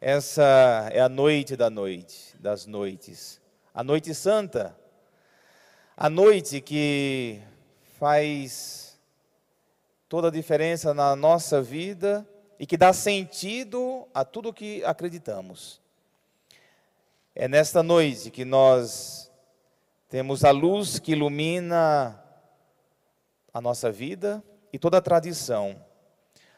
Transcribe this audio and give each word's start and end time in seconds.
Essa 0.00 0.88
é 0.92 1.00
a 1.00 1.08
noite 1.08 1.56
da 1.56 1.68
noite, 1.68 2.36
das 2.38 2.66
noites. 2.66 3.40
A 3.74 3.82
noite 3.82 4.14
santa. 4.14 4.78
A 5.96 6.08
noite 6.08 6.60
que 6.60 7.42
faz 7.98 8.96
toda 10.08 10.28
a 10.28 10.30
diferença 10.30 10.94
na 10.94 11.16
nossa 11.16 11.60
vida 11.60 12.24
e 12.60 12.66
que 12.66 12.76
dá 12.76 12.92
sentido 12.92 14.06
a 14.14 14.24
tudo 14.24 14.52
que 14.52 14.84
acreditamos. 14.84 15.80
É 17.34 17.48
nesta 17.48 17.82
noite 17.82 18.30
que 18.30 18.44
nós 18.44 19.28
temos 20.08 20.44
a 20.44 20.52
luz 20.52 21.00
que 21.00 21.10
ilumina 21.10 22.22
a 23.52 23.60
nossa 23.60 23.90
vida 23.90 24.44
e 24.72 24.78
toda 24.78 24.98
a 24.98 25.02
tradição. 25.02 25.84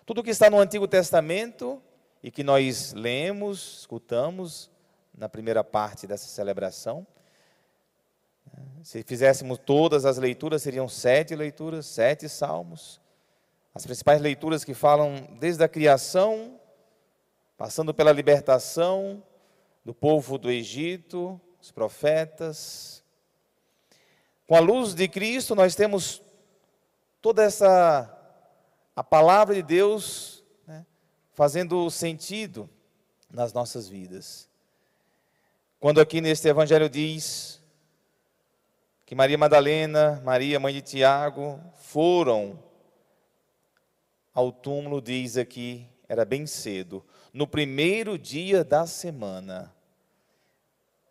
Tudo 0.04 0.22
que 0.22 0.29
está 0.29 0.50
no 0.50 0.59
Antigo 0.59 0.86
Testamento 0.86 1.82
e 2.23 2.30
que 2.30 2.43
nós 2.43 2.93
lemos, 2.93 3.80
escutamos 3.80 4.70
na 5.16 5.29
primeira 5.29 5.65
parte 5.65 6.06
dessa 6.06 6.27
celebração. 6.27 7.06
Se 8.83 9.02
fizéssemos 9.02 9.59
todas 9.59 10.05
as 10.05 10.19
leituras, 10.19 10.62
seriam 10.62 10.88
sete 10.88 11.34
leituras, 11.34 11.87
sete 11.87 12.29
salmos. 12.29 13.01
As 13.74 13.84
principais 13.84 14.20
leituras 14.20 14.65
que 14.65 14.74
falam 14.74 15.37
desde 15.38 15.62
a 15.62 15.69
criação, 15.69 16.59
passando 17.56 17.95
pela 17.95 18.12
libertação, 18.12 19.23
do 19.84 19.95
povo 19.95 20.37
do 20.37 20.51
Egito, 20.51 21.41
os 21.60 21.71
profetas. 21.71 23.02
Com 24.46 24.57
a 24.57 24.60
luz 24.60 24.95
de 24.95 25.09
Cristo, 25.09 25.55
nós 25.55 25.74
temos 25.74 26.23
toda 27.21 27.43
essa 27.43 28.16
a 28.95 29.05
palavra 29.05 29.55
de 29.55 29.62
Deus 29.62 30.40
fazendo 31.33 31.91
sentido 31.91 32.69
nas 33.30 33.52
nossas 33.52 33.88
vidas. 33.88 34.48
Quando 35.79 36.01
aqui 36.01 36.21
neste 36.21 36.48
evangelho 36.48 36.88
diz 36.88 37.60
que 39.07 39.15
Maria 39.15 39.38
Madalena, 39.38 40.21
Maria, 40.24 40.60
mãe 40.60 40.74
de 40.74 40.82
Tiago, 40.82 41.60
foram 41.77 42.63
ao 44.32 44.52
túmulo, 44.52 45.01
diz 45.01 45.37
aqui, 45.37 45.87
era 46.09 46.24
bem 46.24 46.46
cedo, 46.46 47.04
no 47.32 47.47
primeiro 47.47 48.19
dia 48.19 48.63
da 48.63 48.87
semana. 48.87 49.74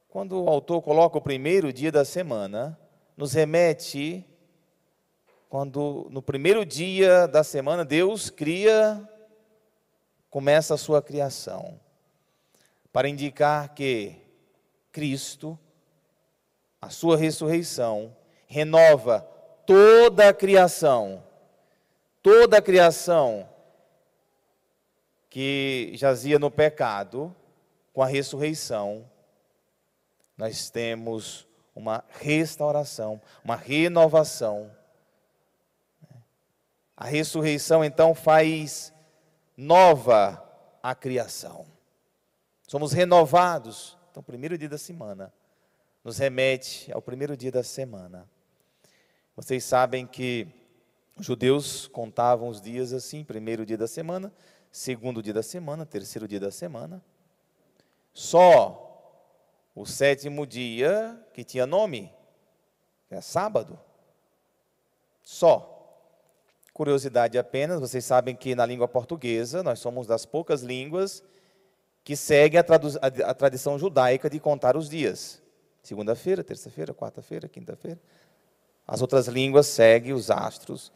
Quando 0.08 0.44
o 0.44 0.50
autor 0.50 0.82
coloca 0.82 1.18
o 1.18 1.22
primeiro 1.22 1.74
dia 1.74 1.92
da 1.92 2.06
semana, 2.06 2.80
nos 3.16 3.34
remete 3.34 4.26
quando 5.50 6.08
no 6.12 6.22
primeiro 6.22 6.64
dia 6.64 7.28
da 7.28 7.44
semana 7.44 7.84
Deus 7.84 8.30
cria, 8.30 9.08
começa 10.30 10.74
a 10.74 10.78
sua 10.78 11.02
criação, 11.02 11.80
para 12.92 13.10
indicar 13.10 13.74
que 13.74 14.16
Cristo, 14.92 15.58
a 16.82 16.90
sua 16.90 17.18
ressurreição, 17.18 18.16
renova 18.48 19.22
toda 19.66 20.30
a 20.30 20.34
criação, 20.34 21.24
toda 22.22 22.58
a 22.58 22.62
criação 22.62 23.48
que 25.30 25.92
jazia 25.94 26.40
no 26.40 26.50
pecado, 26.50 27.36
com 27.94 28.02
a 28.02 28.08
ressurreição, 28.08 29.10
nós 30.36 30.70
temos 30.70 31.48
uma 31.76 32.04
restauração, 32.10 33.22
uma 33.44 33.56
renovação. 33.56 34.72
A 36.96 37.06
ressurreição 37.06 37.84
então 37.84 38.16
faz 38.16 38.94
nova 39.60 40.42
a 40.82 40.96
criação. 40.96 41.66
Somos 42.66 42.94
renovados. 42.94 43.98
Então, 44.10 44.24
primeiro 44.24 44.58
dia 44.58 44.70
da 44.70 44.78
semana 44.78 45.34
nos 46.02 46.18
remete 46.18 46.90
ao 46.94 47.02
primeiro 47.02 47.36
dia 47.36 47.52
da 47.52 47.62
semana. 47.62 48.28
Vocês 49.36 49.64
sabem 49.66 50.08
que 50.08 50.48
os 51.18 51.26
judeus 51.26 51.88
contavam 51.88 52.48
os 52.48 52.62
dias 52.62 52.94
assim: 52.94 53.24
primeiro 53.24 53.66
dia 53.66 53.78
da 53.78 53.88
semana, 53.88 54.34
segundo 54.72 55.22
dia 55.22 55.34
da 55.34 55.44
semana, 55.44 55.86
terceiro 55.86 56.28
dia 56.28 56.40
da 56.40 56.52
semana. 56.52 57.04
Só 58.14 58.86
o 59.76 59.86
sétimo 59.86 60.48
dia 60.48 61.22
que 61.34 61.44
tinha 61.44 61.68
nome, 61.68 62.14
é 63.10 63.20
sábado. 63.20 63.78
Só. 65.22 65.79
Curiosidade 66.80 67.38
apenas, 67.38 67.82
vocês 67.82 68.06
sabem 68.06 68.34
que 68.34 68.56
na 68.56 68.66
língua 68.66 68.88
portuguesa 68.88 69.62
nós 69.62 69.80
somos 69.80 70.08
das 70.08 70.26
poucas 70.26 70.62
línguas 70.62 71.22
que 72.06 72.16
seguem 72.16 72.58
a, 72.58 72.64
a, 72.64 73.32
a 73.32 73.34
tradição 73.34 73.78
judaica 73.78 74.30
de 74.30 74.40
contar 74.40 74.78
os 74.78 74.88
dias. 74.88 75.42
Segunda-feira, 75.84 76.42
terça-feira, 76.42 76.94
quarta-feira, 76.94 77.50
quinta-feira. 77.50 78.00
As 78.88 79.02
outras 79.02 79.28
línguas 79.28 79.68
seguem 79.68 80.14
os 80.14 80.32
astros, 80.32 80.90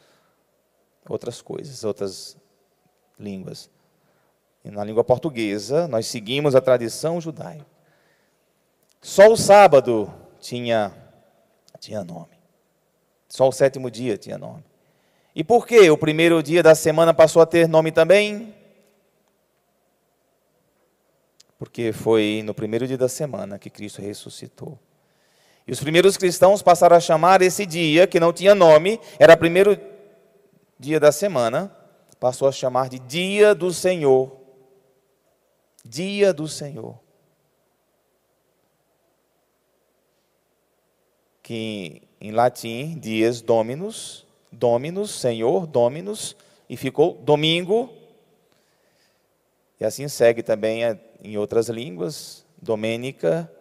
outras 1.09 1.41
coisas, 1.41 1.83
outras 1.83 2.37
línguas. 3.19 3.69
E 4.63 4.71
na 4.71 4.85
língua 4.85 5.03
portuguesa, 5.03 5.85
nós 5.85 6.07
seguimos 6.07 6.55
a 6.55 6.61
tradição 6.61 7.19
judaica. 7.19 7.65
Só 9.01 9.29
o 9.29 9.35
sábado 9.35 10.09
tinha, 10.39 10.93
tinha 11.77 12.05
nome. 12.05 12.39
Só 13.27 13.49
o 13.49 13.51
sétimo 13.51 13.91
dia 13.91 14.17
tinha 14.17 14.37
nome. 14.37 14.63
E 15.35 15.43
por 15.43 15.65
que 15.65 15.89
o 15.89 15.97
primeiro 15.97 16.43
dia 16.43 16.61
da 16.61 16.75
semana 16.75 17.13
passou 17.13 17.41
a 17.41 17.45
ter 17.45 17.67
nome 17.67 17.91
também? 17.91 18.53
Porque 21.57 21.91
foi 21.91 22.43
no 22.45 22.53
primeiro 22.53 22.85
dia 22.85 22.97
da 22.97 23.09
semana 23.09 23.57
que 23.57 23.69
Cristo 23.69 24.01
ressuscitou. 24.01 24.77
E 25.65 25.71
os 25.71 25.79
primeiros 25.79 26.17
cristãos 26.17 26.61
passaram 26.61 26.97
a 26.97 26.99
chamar 26.99 27.41
esse 27.41 27.65
dia, 27.65 28.05
que 28.05 28.19
não 28.19 28.33
tinha 28.33 28.53
nome, 28.53 28.99
era 29.17 29.33
o 29.33 29.37
primeiro 29.37 29.79
dia 30.77 30.99
da 30.99 31.11
semana, 31.11 31.73
passou 32.19 32.47
a 32.47 32.51
chamar 32.51 32.89
de 32.89 32.99
Dia 32.99 33.55
do 33.55 33.73
Senhor. 33.73 34.37
Dia 35.85 36.33
do 36.33 36.47
Senhor. 36.47 36.99
Que 41.41 42.01
em 42.19 42.31
latim, 42.31 42.99
dies 42.99 43.41
dominus, 43.41 44.25
dominus, 44.53 45.11
Senhor, 45.11 45.67
dominus, 45.67 46.35
e 46.69 46.77
ficou 46.77 47.15
domingo. 47.15 47.93
E 49.79 49.85
assim 49.85 50.07
segue 50.07 50.41
também 50.41 50.81
em 51.21 51.37
outras 51.37 51.67
línguas, 51.69 52.45
domenica 52.61 53.51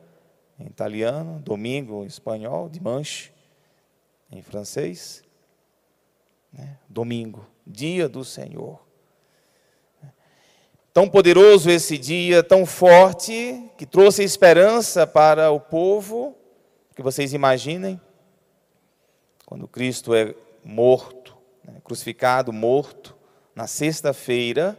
em 0.59 0.67
italiano, 0.67 1.41
domingo 1.41 2.05
em 2.05 2.07
espanhol, 2.07 2.69
dimanche 2.69 3.33
em 4.31 4.43
francês. 4.43 5.23
Né? 6.53 6.79
Domingo, 6.89 7.47
dia 7.67 8.09
do 8.09 8.25
Senhor. 8.25 8.81
Tão 10.93 11.09
poderoso 11.09 11.71
esse 11.71 11.97
dia, 11.97 12.43
tão 12.43 12.67
forte, 12.67 13.71
que 13.79 13.87
trouxe 13.87 14.23
esperança 14.23 15.07
para 15.07 15.51
o 15.51 15.59
povo, 15.59 16.37
que 16.95 17.03
vocês 17.03 17.33
imaginem, 17.33 17.99
quando 19.47 19.67
Cristo 19.67 20.15
é 20.15 20.35
morto, 20.65 21.37
né, 21.65 21.75
crucificado, 21.85 22.53
morto, 22.53 23.17
na 23.55 23.67
sexta-feira, 23.67 24.79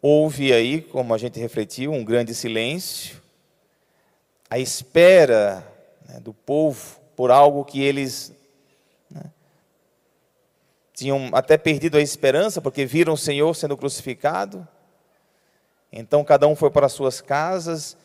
houve 0.00 0.52
aí, 0.52 0.82
como 0.82 1.14
a 1.14 1.18
gente 1.18 1.40
refletiu, 1.40 1.92
um 1.92 2.04
grande 2.04 2.34
silêncio, 2.34 3.20
a 4.48 4.58
espera 4.58 5.66
né, 6.08 6.20
do 6.20 6.32
povo 6.32 7.00
por 7.16 7.30
algo 7.30 7.64
que 7.64 7.82
eles 7.82 8.32
né, 9.10 9.24
tinham 10.94 11.30
até 11.32 11.56
perdido 11.56 11.96
a 11.96 12.00
esperança, 12.00 12.60
porque 12.60 12.84
viram 12.84 13.14
o 13.14 13.18
Senhor 13.18 13.54
sendo 13.54 13.76
crucificado. 13.76 14.66
Então 15.90 16.22
cada 16.22 16.46
um 16.46 16.54
foi 16.54 16.70
para 16.70 16.88
suas 16.88 17.20
casas, 17.20 17.96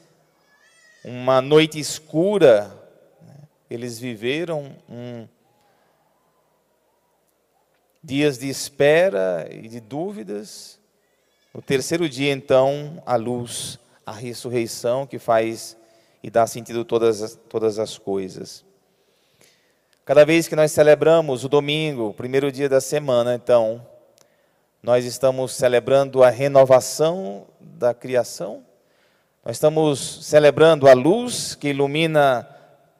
uma 1.03 1.41
noite 1.41 1.79
escura, 1.79 2.71
né? 3.21 3.35
eles 3.69 3.99
viveram 3.99 4.75
um, 4.89 5.27
dias 8.03 8.37
de 8.37 8.49
espera 8.49 9.47
e 9.51 9.67
de 9.67 9.79
dúvidas. 9.79 10.79
No 11.53 11.61
terceiro 11.61 12.09
dia, 12.09 12.31
então, 12.31 13.01
a 13.05 13.15
luz, 13.15 13.79
a 14.05 14.11
ressurreição 14.11 15.05
que 15.05 15.19
faz 15.19 15.77
e 16.23 16.29
dá 16.29 16.45
sentido 16.47 16.83
todas, 16.83 17.37
todas 17.49 17.77
as 17.79 17.97
coisas. 17.97 18.65
Cada 20.03 20.25
vez 20.25 20.47
que 20.47 20.55
nós 20.55 20.71
celebramos 20.71 21.43
o 21.43 21.49
domingo, 21.49 22.09
o 22.09 22.13
primeiro 22.13 22.51
dia 22.51 22.67
da 22.67 22.81
semana, 22.81 23.35
então, 23.35 23.85
nós 24.81 25.05
estamos 25.05 25.53
celebrando 25.53 26.23
a 26.23 26.29
renovação 26.29 27.45
da 27.59 27.93
criação, 27.93 28.65
nós 29.45 29.57
estamos 29.57 30.25
celebrando 30.25 30.87
a 30.87 30.93
luz 30.93 31.53
que 31.53 31.69
ilumina 31.69 32.47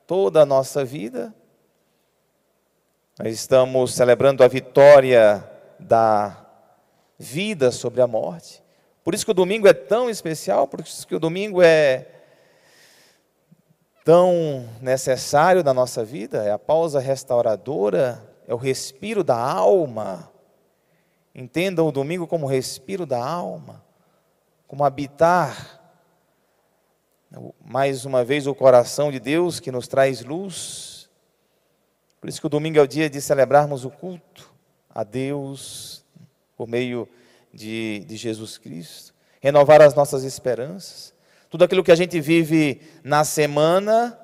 toda 0.06 0.42
a 0.42 0.46
nossa 0.46 0.86
vida, 0.86 1.34
nós 3.20 3.34
estamos 3.34 3.94
celebrando 3.94 4.44
a 4.44 4.48
vitória 4.48 5.48
da 5.80 6.46
vida 7.18 7.72
sobre 7.72 8.02
a 8.02 8.08
morte, 8.08 8.64
Por 9.04 9.14
isso 9.14 9.26
que 9.26 9.32
o 9.32 9.36
domingo 9.36 9.68
é 9.68 9.74
tão 9.74 10.10
especial, 10.10 10.68
por 10.68 10.80
isso 10.80 11.08
que 11.08 11.16
o 11.16 11.20
domingo 11.20 11.62
é 11.62 12.08
tão 14.04 14.68
necessário 14.82 15.64
na 15.64 15.74
nossa 15.74 16.04
vida, 16.04 16.44
é 16.44 16.52
a 16.52 16.60
pausa 16.60 17.00
restauradora, 17.00 18.24
é 18.48 18.54
o 18.54 18.58
respiro 18.58 19.24
da 19.24 19.38
alma. 19.38 20.32
Entendam 21.34 21.88
o 21.88 21.92
domingo 21.92 22.28
como 22.28 22.46
respiro 22.46 23.06
da 23.06 23.24
alma, 23.24 23.84
como 24.68 24.84
habitar 24.84 25.80
mais 27.64 28.04
uma 28.04 28.26
vez 28.26 28.46
o 28.46 28.54
coração 28.54 29.10
de 29.12 29.20
Deus 29.20 29.60
que 29.60 29.72
nos 29.72 29.88
traz 29.88 30.22
luz. 30.22 30.91
Por 32.22 32.30
isso 32.30 32.40
que 32.40 32.46
o 32.46 32.50
domingo 32.50 32.78
é 32.78 32.82
o 32.82 32.88
dia 32.88 33.10
de 33.10 33.20
celebrarmos 33.20 33.84
o 33.84 33.90
culto 33.90 34.54
a 34.90 35.04
Deus 35.04 36.06
por 36.56 36.68
meio 36.68 37.10
de, 37.52 38.06
de 38.08 38.16
Jesus 38.16 38.58
Cristo, 38.58 39.14
renovar 39.42 39.82
as 39.82 39.94
nossas 39.96 40.24
esperanças. 40.24 41.14
Tudo 41.50 41.66
aquilo 41.66 41.84
que 41.84 41.92
a 41.92 41.96
gente 41.96 42.22
vive 42.22 42.80
na 43.04 43.24
semana, 43.24 44.18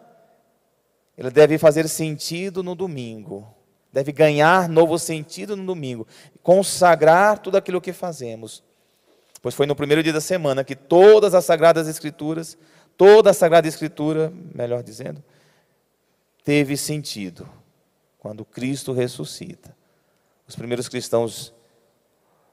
ele 1.17 1.31
deve 1.31 1.57
fazer 1.57 1.89
sentido 1.89 2.61
no 2.61 2.75
domingo, 2.75 3.45
deve 3.91 4.11
ganhar 4.11 4.69
novo 4.69 4.99
sentido 4.99 5.57
no 5.57 5.65
domingo, 5.65 6.07
consagrar 6.41 7.39
tudo 7.39 7.57
aquilo 7.57 7.81
que 7.81 7.91
fazemos. 7.91 8.63
Pois 9.41 9.55
foi 9.55 9.65
no 9.65 9.75
primeiro 9.75 10.03
dia 10.03 10.13
da 10.13 10.21
semana 10.21 10.63
que 10.63 10.75
todas 10.75 11.33
as 11.33 11.43
sagradas 11.43 11.87
escrituras 11.87 12.57
Toda 12.97 13.29
a 13.29 13.33
Sagrada 13.33 13.67
Escritura, 13.67 14.33
melhor 14.55 14.81
dizendo, 14.81 15.23
teve 16.43 16.75
sentido 16.75 17.47
quando 18.17 18.45
Cristo 18.45 18.93
ressuscita. 18.93 19.75
Os 20.47 20.55
primeiros 20.55 20.87
cristãos, 20.87 21.53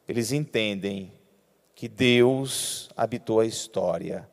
eles 0.09 0.33
entendem 0.33 1.13
que 1.75 1.89
Deus 1.89 2.89
habitou 2.97 3.41
a 3.41 3.47
história. 3.47 4.29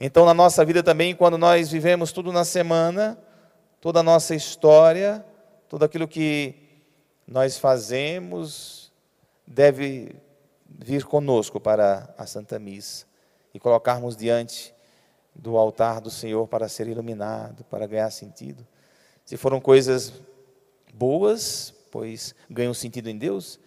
Então, 0.00 0.24
na 0.24 0.34
nossa 0.34 0.64
vida 0.64 0.82
também, 0.82 1.14
quando 1.14 1.38
nós 1.38 1.70
vivemos 1.70 2.12
tudo 2.12 2.32
na 2.32 2.44
semana, 2.44 3.18
toda 3.80 4.00
a 4.00 4.02
nossa 4.02 4.34
história, 4.34 5.24
tudo 5.68 5.84
aquilo 5.84 6.08
que 6.08 6.54
nós 7.26 7.58
fazemos, 7.58 8.92
deve 9.46 10.16
vir 10.66 11.04
conosco 11.04 11.60
para 11.60 12.12
a 12.18 12.26
Santa 12.26 12.58
Missa 12.58 13.06
e 13.52 13.60
colocarmos 13.60 14.16
diante 14.16 14.74
do 15.34 15.56
altar 15.56 16.00
do 16.00 16.10
Senhor 16.10 16.46
para 16.48 16.68
ser 16.68 16.88
iluminado, 16.88 17.64
para 17.64 17.86
ganhar 17.86 18.10
sentido. 18.10 18.66
Se 19.24 19.36
foram 19.36 19.60
coisas 19.60 20.12
boas, 20.92 21.74
pois 21.90 22.34
ganham 22.48 22.74
sentido 22.74 23.08
em 23.08 23.16
Deus. 23.16 23.58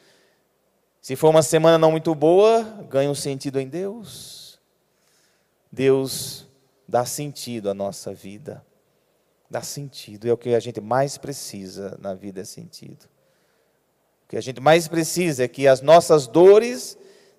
Se 1.01 1.15
for 1.15 1.29
uma 1.29 1.41
semana 1.41 1.77
não 1.77 1.91
muito 1.91 2.13
boa, 2.13 2.63
ganham 2.89 3.15
sentido 3.15 3.59
em 3.59 3.67
Deus. 3.67 4.59
Deus 5.71 6.47
dá 6.87 7.05
sentido 7.05 7.69
à 7.69 7.73
nossa 7.73 8.13
vida. 8.13 8.65
Dá 9.49 9.61
sentido. 9.61 10.27
É 10.27 10.33
o 10.33 10.37
que 10.37 10.53
a 10.53 10.59
gente 10.59 10.81
mais 10.81 11.17
precisa 11.17 11.97
na 11.99 12.13
vida 12.13 12.41
é 12.41 12.45
sentido. 12.45 13.05
O 14.25 14.29
que 14.29 14.37
a 14.37 14.41
gente 14.41 14.59
mais 14.59 14.87
precisa 14.87 15.43
é 15.43 15.47
que 15.47 15.67
as 15.67 15.81
nossas 15.81 16.27
dores 16.27 16.97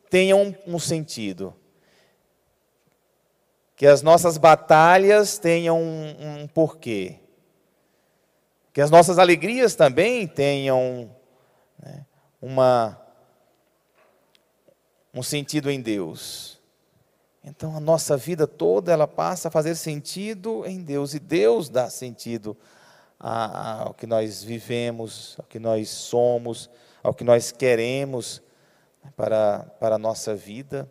tenham 0.09 0.57
um 0.67 0.79
sentido 0.79 1.55
que 3.79 3.87
as 3.87 4.03
nossas 4.03 4.37
batalhas 4.37 5.39
tenham 5.39 5.81
um, 5.81 6.41
um 6.43 6.49
porquê, 6.49 7.21
que 8.79 8.83
as 8.83 8.93
nossas 8.93 9.19
alegrias 9.19 9.75
também 9.75 10.25
tenham 10.25 11.11
né, 11.83 12.07
uma, 12.41 12.97
um 15.13 15.21
sentido 15.21 15.69
em 15.69 15.81
Deus. 15.81 16.61
Então 17.43 17.77
a 17.77 17.81
nossa 17.81 18.17
vida 18.17 18.47
toda 18.47 18.93
ela 18.93 19.09
passa 19.09 19.49
a 19.49 19.51
fazer 19.51 19.75
sentido 19.75 20.65
em 20.65 20.81
Deus 20.81 21.13
e 21.13 21.19
Deus 21.19 21.69
dá 21.69 21.91
sentido 21.91 22.57
ao 23.19 23.95
que 23.95 24.07
nós 24.07 24.45
vivemos, 24.45 25.35
ao 25.41 25.45
que 25.47 25.59
nós 25.59 25.89
somos, 25.89 26.71
ao 27.03 27.13
que 27.13 27.25
nós 27.25 27.51
queremos 27.51 28.41
para, 29.17 29.67
para 29.81 29.97
a 29.97 29.99
nossa 29.99 30.37
vida. 30.37 30.89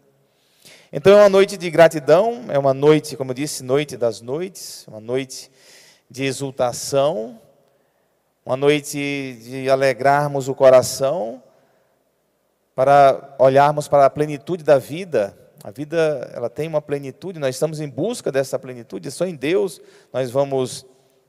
Então 0.92 1.14
é 1.14 1.22
uma 1.22 1.30
noite 1.30 1.56
de 1.56 1.72
gratidão, 1.72 2.48
é 2.50 2.60
uma 2.60 2.74
noite, 2.74 3.16
como 3.16 3.32
eu 3.32 3.36
disse, 3.36 3.64
noite 3.64 3.96
das 3.96 4.20
noites, 4.20 4.86
uma 4.90 5.00
noite 5.00 5.50
de 6.12 6.26
exultação, 6.26 7.40
uma 8.48 8.56
noite 8.56 9.38
de 9.44 9.70
alegrarmos 9.70 10.48
o 10.48 10.56
coração, 10.56 11.44
para 12.74 13.36
olharmos 13.38 13.90
para 13.90 14.06
a 14.06 14.10
plenitude 14.10 14.64
da 14.64 14.78
vida. 14.78 15.38
A 15.62 15.70
vida, 15.70 16.32
ela 16.34 16.50
tem 16.50 16.66
uma 16.66 16.82
plenitude, 16.82 17.40
nós 17.40 17.56
estamos 17.56 17.82
em 17.82 17.90
busca 17.90 18.32
dessa 18.32 18.58
plenitude, 18.58 19.12
só 19.12 19.26
em 19.26 19.36
Deus 19.36 19.82
nós 20.14 20.32
vamos 20.32 20.86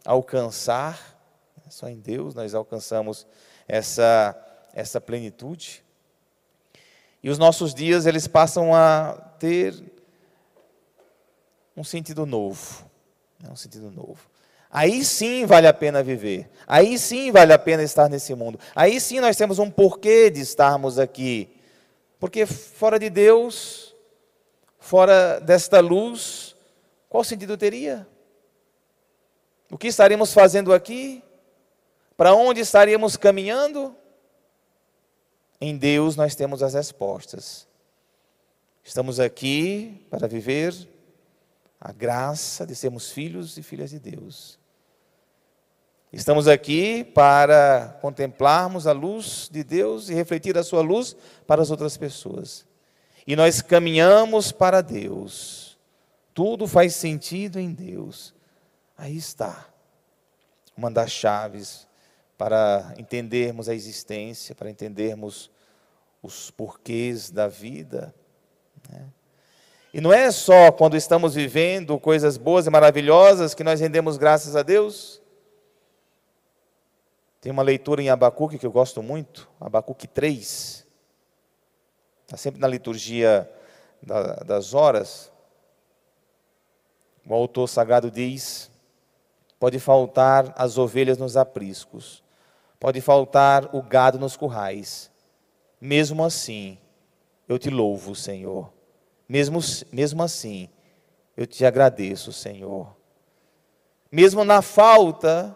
alcançar, 0.06 1.20
só 1.68 1.88
em 1.88 1.98
Deus 1.98 2.36
nós 2.36 2.54
alcançamos 2.54 3.26
essa, 3.66 4.40
essa 4.72 5.00
plenitude. 5.00 5.82
E 7.20 7.30
os 7.30 7.36
nossos 7.36 7.74
dias, 7.74 8.06
eles 8.06 8.28
passam 8.28 8.72
a 8.72 9.14
ter 9.40 9.74
um 11.76 11.82
sentido 11.82 12.24
novo. 12.24 12.88
Né, 13.42 13.50
um 13.50 13.56
sentido 13.56 13.90
novo. 13.90 14.37
Aí 14.70 15.04
sim 15.04 15.46
vale 15.46 15.66
a 15.66 15.72
pena 15.72 16.02
viver. 16.02 16.50
Aí 16.66 16.98
sim 16.98 17.32
vale 17.32 17.52
a 17.52 17.58
pena 17.58 17.82
estar 17.82 18.08
nesse 18.08 18.34
mundo. 18.34 18.58
Aí 18.74 19.00
sim 19.00 19.20
nós 19.20 19.36
temos 19.36 19.58
um 19.58 19.70
porquê 19.70 20.30
de 20.30 20.40
estarmos 20.40 20.98
aqui. 20.98 21.48
Porque 22.18 22.44
fora 22.44 22.98
de 22.98 23.08
Deus, 23.08 23.94
fora 24.78 25.40
desta 25.40 25.80
luz, 25.80 26.54
qual 27.08 27.24
sentido 27.24 27.56
teria? 27.56 28.06
O 29.70 29.78
que 29.78 29.88
estaríamos 29.88 30.32
fazendo 30.32 30.74
aqui? 30.74 31.22
Para 32.16 32.34
onde 32.34 32.60
estaríamos 32.60 33.16
caminhando? 33.16 33.94
Em 35.60 35.76
Deus 35.76 36.16
nós 36.16 36.34
temos 36.34 36.62
as 36.62 36.74
respostas. 36.74 37.66
Estamos 38.84 39.20
aqui 39.20 40.06
para 40.10 40.26
viver 40.26 40.74
a 41.80 41.92
graça 41.92 42.66
de 42.66 42.74
sermos 42.74 43.10
filhos 43.10 43.56
e 43.56 43.62
filhas 43.62 43.90
de 43.90 43.98
Deus. 43.98 44.58
Estamos 46.12 46.48
aqui 46.48 47.04
para 47.04 47.98
contemplarmos 48.00 48.86
a 48.86 48.92
luz 48.92 49.48
de 49.52 49.62
Deus 49.62 50.08
e 50.08 50.14
refletir 50.14 50.56
a 50.56 50.64
sua 50.64 50.80
luz 50.80 51.14
para 51.46 51.60
as 51.60 51.70
outras 51.70 51.96
pessoas. 51.96 52.66
E 53.26 53.36
nós 53.36 53.60
caminhamos 53.60 54.50
para 54.50 54.80
Deus. 54.80 55.78
Tudo 56.32 56.66
faz 56.66 56.94
sentido 56.94 57.60
em 57.60 57.72
Deus. 57.72 58.34
Aí 58.96 59.16
está 59.16 59.68
uma 60.76 60.90
das 60.90 61.10
chaves 61.10 61.86
para 62.38 62.94
entendermos 62.96 63.68
a 63.68 63.74
existência, 63.74 64.54
para 64.54 64.70
entendermos 64.70 65.50
os 66.22 66.50
porquês 66.50 67.30
da 67.30 67.48
vida. 67.48 68.14
Né? 68.88 69.08
E 69.92 70.00
não 70.00 70.12
é 70.12 70.30
só 70.30 70.70
quando 70.70 70.96
estamos 70.96 71.34
vivendo 71.34 71.98
coisas 71.98 72.36
boas 72.36 72.66
e 72.66 72.70
maravilhosas 72.70 73.54
que 73.54 73.64
nós 73.64 73.80
rendemos 73.80 74.16
graças 74.16 74.54
a 74.54 74.62
Deus. 74.62 75.22
Tem 77.40 77.50
uma 77.50 77.62
leitura 77.62 78.02
em 78.02 78.10
Abacuque 78.10 78.58
que 78.58 78.66
eu 78.66 78.72
gosto 78.72 79.02
muito, 79.02 79.48
Abacuque 79.60 80.06
3. 80.06 80.86
Está 82.24 82.36
sempre 82.36 82.60
na 82.60 82.68
liturgia 82.68 83.50
das 84.44 84.74
horas. 84.74 85.32
O 87.26 87.34
autor 87.34 87.68
sagrado 87.68 88.10
diz: 88.10 88.70
pode 89.58 89.78
faltar 89.78 90.52
as 90.56 90.76
ovelhas 90.76 91.16
nos 91.18 91.36
apriscos, 91.36 92.22
Pode 92.80 93.00
faltar 93.00 93.74
o 93.74 93.82
gado 93.82 94.18
nos 94.18 94.36
currais. 94.36 95.10
Mesmo 95.80 96.24
assim, 96.24 96.78
eu 97.48 97.58
te 97.58 97.70
louvo, 97.70 98.14
Senhor. 98.14 98.72
Mesmo, 99.28 99.60
mesmo 99.92 100.22
assim, 100.22 100.68
eu 101.36 101.46
te 101.46 101.64
agradeço, 101.64 102.32
Senhor. 102.32 102.96
Mesmo 104.10 104.42
na 104.42 104.62
falta, 104.62 105.54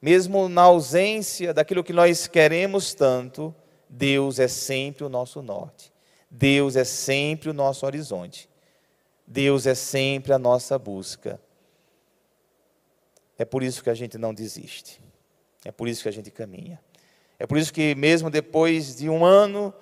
mesmo 0.00 0.48
na 0.48 0.62
ausência 0.62 1.52
daquilo 1.52 1.84
que 1.84 1.92
nós 1.92 2.26
queremos 2.26 2.94
tanto, 2.94 3.54
Deus 3.88 4.38
é 4.38 4.48
sempre 4.48 5.04
o 5.04 5.08
nosso 5.08 5.42
norte. 5.42 5.92
Deus 6.30 6.76
é 6.76 6.84
sempre 6.84 7.50
o 7.50 7.52
nosso 7.52 7.84
horizonte. 7.84 8.48
Deus 9.26 9.66
é 9.66 9.74
sempre 9.74 10.32
a 10.32 10.38
nossa 10.38 10.78
busca. 10.78 11.38
É 13.38 13.44
por 13.44 13.62
isso 13.62 13.82
que 13.82 13.90
a 13.90 13.94
gente 13.94 14.16
não 14.16 14.32
desiste. 14.32 15.02
É 15.64 15.70
por 15.70 15.86
isso 15.88 16.02
que 16.02 16.08
a 16.08 16.12
gente 16.12 16.30
caminha. 16.30 16.80
É 17.38 17.46
por 17.46 17.58
isso 17.58 17.72
que, 17.72 17.94
mesmo 17.94 18.30
depois 18.30 18.96
de 18.96 19.10
um 19.10 19.24
ano 19.24 19.74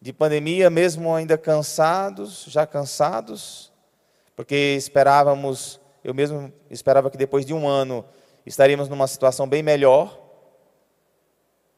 de 0.00 0.12
pandemia, 0.12 0.68
mesmo 0.70 1.14
ainda 1.14 1.38
cansados, 1.38 2.44
já 2.48 2.66
cansados, 2.66 3.72
porque 4.34 4.74
esperávamos, 4.76 5.80
eu 6.04 6.12
mesmo 6.12 6.52
esperava 6.70 7.10
que 7.10 7.16
depois 7.16 7.44
de 7.44 7.54
um 7.54 7.66
ano 7.66 8.04
estaríamos 8.44 8.88
numa 8.88 9.06
situação 9.06 9.48
bem 9.48 9.62
melhor, 9.62 10.22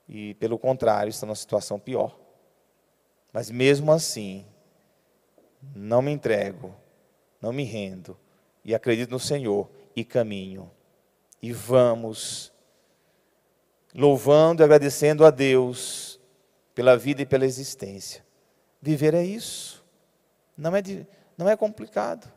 e 0.08 0.34
pelo 0.34 0.58
contrário, 0.58 1.10
estamos 1.10 1.28
numa 1.28 1.36
situação 1.36 1.78
pior. 1.78 2.18
Mas 3.32 3.50
mesmo 3.50 3.92
assim, 3.92 4.46
não 5.74 6.00
me 6.00 6.10
entrego, 6.10 6.74
não 7.40 7.52
me 7.52 7.64
rendo 7.64 8.16
e 8.64 8.74
acredito 8.74 9.10
no 9.10 9.20
Senhor 9.20 9.68
e 9.94 10.04
caminho. 10.04 10.70
E 11.42 11.52
vamos 11.52 12.52
louvando 13.94 14.62
e 14.62 14.64
agradecendo 14.64 15.24
a 15.24 15.30
Deus 15.30 16.07
pela 16.78 16.96
vida 16.96 17.22
e 17.22 17.26
pela 17.26 17.44
existência. 17.44 18.24
Viver 18.80 19.12
é 19.12 19.24
isso. 19.24 19.84
Não 20.56 20.76
é, 20.76 20.80
de, 20.80 21.04
não 21.36 21.48
é 21.48 21.56
complicado. 21.56 22.30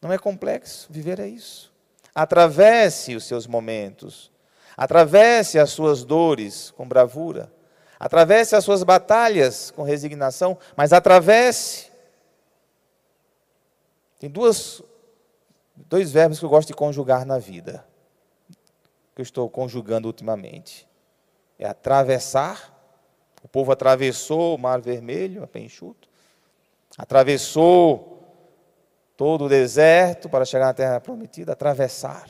Não 0.00 0.10
é 0.10 0.16
complexo. 0.16 0.90
Viver 0.90 1.20
é 1.20 1.28
isso. 1.28 1.70
Atravesse 2.14 3.14
os 3.14 3.24
seus 3.24 3.46
momentos. 3.46 4.32
Atravesse 4.74 5.58
as 5.58 5.68
suas 5.68 6.04
dores 6.04 6.70
com 6.70 6.88
bravura. 6.88 7.52
Atravesse 8.00 8.56
as 8.56 8.64
suas 8.64 8.82
batalhas 8.82 9.70
com 9.70 9.82
resignação, 9.82 10.56
mas 10.74 10.94
atravesse. 10.94 11.92
Tem 14.18 14.30
duas, 14.30 14.82
dois 15.76 16.10
verbos 16.10 16.38
que 16.38 16.46
eu 16.46 16.48
gosto 16.48 16.68
de 16.68 16.74
conjugar 16.74 17.26
na 17.26 17.36
vida, 17.36 17.86
que 19.14 19.20
eu 19.20 19.22
estou 19.22 19.50
conjugando 19.50 20.08
ultimamente. 20.08 20.88
É 21.58 21.66
atravessar. 21.66 22.72
Povo 23.54 23.70
atravessou 23.70 24.56
o 24.56 24.58
Mar 24.58 24.80
Vermelho, 24.80 25.44
a 25.44 25.46
pé. 25.46 25.64
Atravessou 26.98 28.20
todo 29.16 29.44
o 29.44 29.48
deserto 29.48 30.28
para 30.28 30.44
chegar 30.44 30.66
na 30.66 30.74
terra 30.74 31.00
prometida, 31.00 31.52
atravessar. 31.52 32.28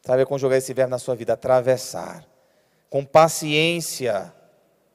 Sabe 0.00 0.24
conjugar 0.24 0.56
esse 0.56 0.72
verbo 0.72 0.92
na 0.92 0.98
sua 0.98 1.14
vida, 1.14 1.34
atravessar. 1.34 2.24
Com 2.88 3.04
paciência. 3.04 4.32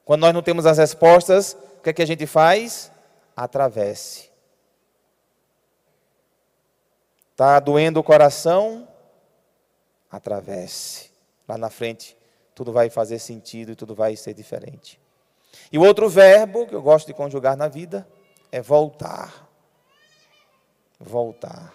Quando 0.03 0.21
nós 0.21 0.33
não 0.33 0.41
temos 0.41 0.65
as 0.65 0.79
respostas, 0.79 1.55
o 1.77 1.81
que 1.83 1.91
é 1.91 1.93
que 1.93 2.01
a 2.01 2.07
gente 2.07 2.25
faz? 2.25 2.91
Atravesse. 3.37 4.31
Está 7.33 7.59
doendo 7.59 7.99
o 7.99 8.03
coração? 8.03 8.87
Atravesse. 10.09 11.11
Lá 11.47 11.55
na 11.55 11.69
frente, 11.69 12.17
tudo 12.55 12.71
vai 12.71 12.89
fazer 12.89 13.19
sentido 13.19 13.71
e 13.71 13.75
tudo 13.75 13.95
vai 13.95 14.15
ser 14.15 14.33
diferente. 14.33 14.99
E 15.71 15.77
o 15.77 15.83
outro 15.83 16.09
verbo 16.09 16.67
que 16.67 16.75
eu 16.75 16.81
gosto 16.81 17.07
de 17.07 17.13
conjugar 17.13 17.55
na 17.55 17.67
vida 17.67 18.07
é 18.51 18.61
voltar 18.61 19.43
voltar. 21.03 21.73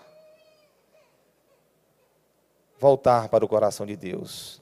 Voltar 2.79 3.29
para 3.29 3.45
o 3.45 3.49
coração 3.49 3.85
de 3.85 3.97
Deus. 3.97 4.61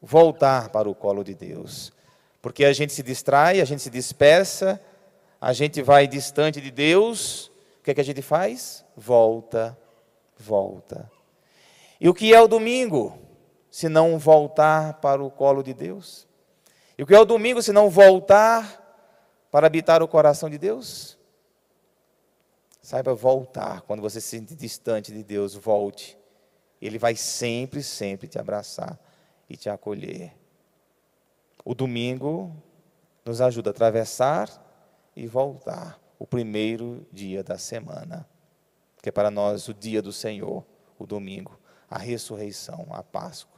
Voltar 0.00 0.70
para 0.70 0.88
o 0.88 0.94
colo 0.94 1.22
de 1.22 1.34
Deus. 1.34 1.92
Porque 2.40 2.64
a 2.64 2.72
gente 2.72 2.92
se 2.92 3.02
distrai, 3.02 3.60
a 3.60 3.64
gente 3.64 3.82
se 3.82 3.90
dispersa, 3.90 4.80
a 5.40 5.52
gente 5.52 5.82
vai 5.82 6.06
distante 6.06 6.60
de 6.60 6.70
Deus. 6.70 7.50
O 7.80 7.84
que 7.84 7.90
é 7.90 7.94
que 7.94 8.00
a 8.00 8.04
gente 8.04 8.22
faz? 8.22 8.84
Volta, 8.96 9.76
volta. 10.36 11.10
E 12.00 12.08
o 12.08 12.14
que 12.14 12.32
é 12.32 12.40
o 12.40 12.48
domingo? 12.48 13.18
Se 13.70 13.88
não 13.88 14.18
voltar 14.18 14.94
para 14.94 15.22
o 15.22 15.30
colo 15.30 15.62
de 15.62 15.74
Deus? 15.74 16.26
E 16.96 17.02
o 17.02 17.06
que 17.06 17.14
é 17.14 17.20
o 17.20 17.24
domingo 17.24 17.62
se 17.62 17.72
não 17.72 17.88
voltar 17.88 18.84
para 19.50 19.66
habitar 19.66 20.02
o 20.02 20.08
coração 20.08 20.50
de 20.50 20.58
Deus? 20.58 21.18
Saiba 22.82 23.14
voltar. 23.14 23.82
Quando 23.82 24.00
você 24.00 24.20
se 24.20 24.28
sente 24.28 24.54
distante 24.54 25.12
de 25.12 25.22
Deus, 25.22 25.54
volte. 25.54 26.18
Ele 26.80 26.98
vai 26.98 27.14
sempre, 27.14 27.82
sempre 27.82 28.26
te 28.26 28.38
abraçar 28.38 28.98
e 29.48 29.56
te 29.56 29.68
acolher. 29.68 30.32
O 31.64 31.74
domingo 31.74 32.54
nos 33.24 33.40
ajuda 33.40 33.70
a 33.70 33.72
atravessar 33.72 34.48
e 35.14 35.26
voltar 35.26 36.00
o 36.18 36.26
primeiro 36.26 37.06
dia 37.12 37.44
da 37.44 37.58
semana, 37.58 38.28
que 39.02 39.08
é 39.08 39.12
para 39.12 39.30
nós 39.30 39.68
o 39.68 39.74
dia 39.74 40.00
do 40.00 40.12
Senhor, 40.12 40.64
o 40.98 41.06
domingo, 41.06 41.58
a 41.90 41.98
ressurreição, 41.98 42.86
a 42.90 43.02
Páscoa. 43.02 43.57